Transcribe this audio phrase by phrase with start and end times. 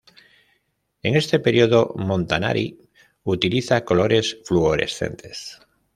[1.03, 2.89] En este periodo Montanari
[3.23, 5.59] utiliza colores fluorescentes.